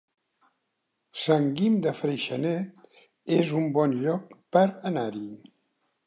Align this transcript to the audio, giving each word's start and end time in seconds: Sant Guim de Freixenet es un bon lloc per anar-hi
Sant 1.23 1.43
Guim 1.59 1.75
de 1.85 1.91
Freixenet 1.99 3.05
es 3.35 3.51
un 3.59 3.67
bon 3.81 3.93
lloc 4.05 4.33
per 4.57 4.65
anar-hi 4.91 5.27